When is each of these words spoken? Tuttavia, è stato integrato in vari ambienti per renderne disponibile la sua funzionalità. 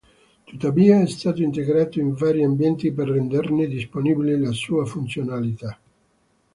Tuttavia, 0.47 0.99
è 0.99 1.05
stato 1.05 1.43
integrato 1.43 1.99
in 1.99 2.13
vari 2.13 2.43
ambienti 2.43 2.91
per 2.91 3.09
renderne 3.09 3.67
disponibile 3.67 4.35
la 4.35 4.51
sua 4.51 4.83
funzionalità. 4.83 5.79